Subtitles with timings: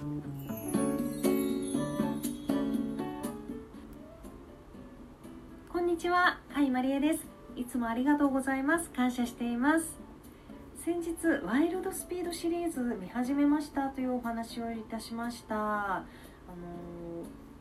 [0.00, 0.06] こ
[5.78, 7.20] んにちは、はいマリエです。
[7.54, 8.88] いつもありがとうございます。
[8.88, 9.98] 感謝しています。
[10.82, 11.10] 先日
[11.44, 15.54] ワイルドスピードシリーズ見始めましたというお話をいたしました。
[15.56, 16.06] あ
[16.48, 16.54] の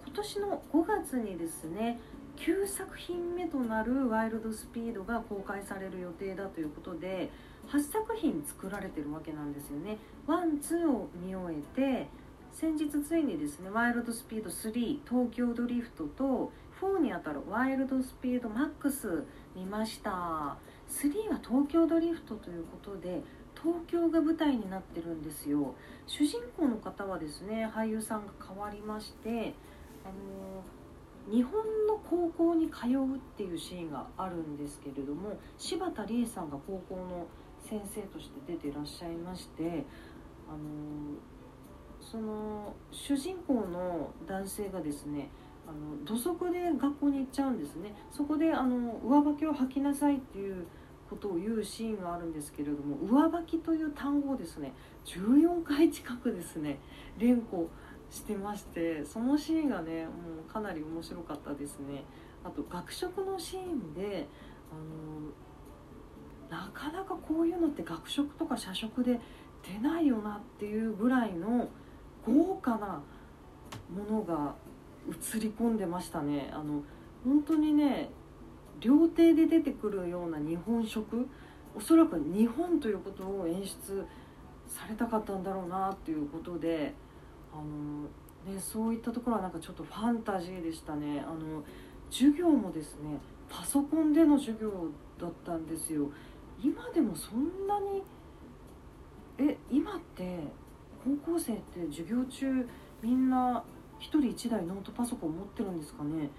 [0.05, 1.99] 今年の5月にですね
[2.37, 7.29] 9作品目となるワイルドスピードが公開される予定だということで
[7.67, 9.97] 8作品作られてるわけなんですよね。
[10.25, 12.07] One、Twoを見終えて
[12.51, 16.51] 先日ついにですねワイルドスピード3東京ドリフトと
[16.81, 19.23] 4にあたるワイルドスピードマックス
[19.55, 20.57] 見ました。
[20.89, 23.21] 3は東京ドリフトということで
[23.61, 25.75] 東京が舞台になってるんですよ。
[26.07, 29.53] 主人公の方はですね俳優さんが変わりまして
[30.03, 30.63] あの
[31.31, 31.53] 日本
[31.87, 37.27] の高校に通うっていうシーンがあるんですけれども柴田理恵さんが高校の
[37.61, 39.85] 先生として出てらっしゃいまして
[40.47, 40.57] あの
[41.99, 45.29] その主人公の男性がですね
[45.67, 47.93] あの土足で学校に行っちゃうんですね。
[48.11, 50.65] そこであの上履きを履きなさいっていう
[51.09, 54.73] ことを言うシーンがあるんですけれども上履きという単語をですね
[55.05, 56.79] 14回近くですね
[57.17, 57.69] 連呼
[58.09, 60.11] してましてそのシーンがねも
[60.47, 62.03] うかなり面白かったですね。
[62.43, 64.27] あと学食のシーンで
[64.71, 64.75] あ
[66.55, 69.19] のなかなかこういうのって学食とか社食で
[69.61, 71.67] 出ないよなっていうぐらいの
[72.33, 73.01] 豪華な
[73.89, 74.55] ものが
[75.09, 76.49] 映り込んでましたね。
[76.53, 76.81] あの
[77.23, 78.09] 本当にね
[78.79, 81.27] 料亭で出てくるような日本食
[81.75, 84.05] おそらく日本ということを演出
[84.67, 86.93] されたかったんだろうなっていうことで
[87.53, 91.23] あの、ね、そういったところはなんかちょっとファンタジーでしたね。
[91.25, 91.63] あの
[92.09, 93.19] 授業もですね
[93.49, 94.71] パソコンでの授業
[95.19, 96.09] だったんですよ。
[96.61, 98.03] 今でもそんなに
[99.37, 100.43] え今って
[101.03, 102.67] 高校生って授業中
[103.01, 103.63] みんな
[103.99, 106.29] 1人1台ノートパソコン持ってるんですかね？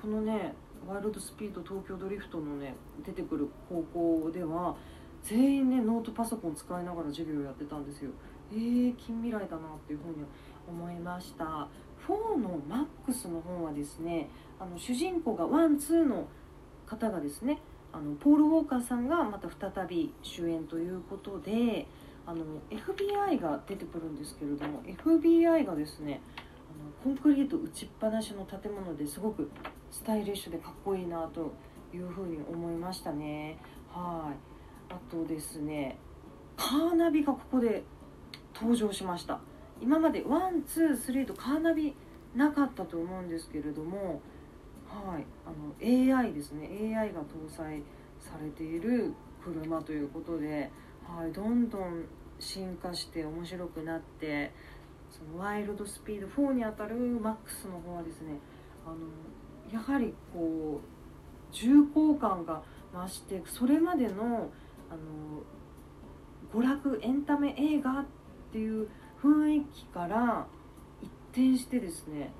[0.00, 0.54] このね
[0.86, 4.76] ワイルドスピード東京ドリフトのね出てくる高校では
[5.22, 8.10] 全員ねノートパソコン使いながら授業やってたんですよ。
[8.52, 10.24] えー、近未来だなっていうふうに
[10.68, 11.68] 思いました。
[12.06, 14.30] 4のマックスの方はですね
[14.60, 16.28] あの主人公がワンツーの
[16.86, 17.58] 方がですね
[17.92, 21.88] あのポール・ウォーカーさんがまた再び主演ということで
[22.26, 26.20] あの FBI が出てくるんですけれども FBI がですね
[27.04, 29.50] あのコンクリート打ちっぱなしの建物ですごく
[29.90, 31.54] スタイリッシュでかっこいいなと
[31.94, 33.58] いうふうに思いましたね。
[33.88, 34.92] はい。
[34.92, 35.98] あとですね
[36.56, 37.84] カーナビがここで
[38.54, 39.40] 登場しました。
[39.80, 41.94] 今まで One Two Three とカーナビ
[42.34, 44.20] なかったと思うんですけれども
[44.88, 45.26] はい。
[45.44, 46.68] あの AI ですね。
[46.96, 47.82] AI が搭載
[48.20, 50.70] されている車ということで、
[51.08, 52.04] はい、どんどん
[52.38, 54.52] 進化して面白くなって
[55.10, 58.38] そのワイルドスピード4にあたるマックスの方はですね
[58.84, 58.96] あの
[59.72, 62.62] やはりこう重厚感が
[62.92, 64.50] 増してそれまでの
[64.90, 65.42] あの
[66.54, 68.04] 娯楽エンタメ映画っ
[68.52, 68.88] ていう
[69.22, 70.46] 雰囲気から
[71.02, 72.30] 一転してですね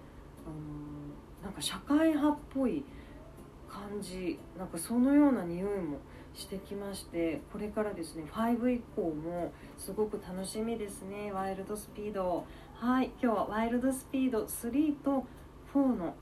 [0.46, 2.84] あのなんか社会派っぽい
[3.68, 5.98] 感じなんかそのような匂いも
[6.36, 12.44] してきましてこれからですね5以降もすごく楽しみですねワイルドスピード。
[12.74, 15.24] はい今日はワイルドスピード3と
[15.72, 16.14] 4の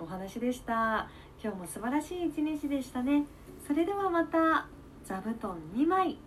[0.00, 1.08] お話でした。
[1.42, 3.26] 今日も素晴らしい一日でしたね。
[3.66, 4.66] それではまた
[5.04, 6.18] 座布団2枚。